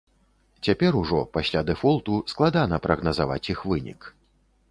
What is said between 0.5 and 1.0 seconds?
Цяпер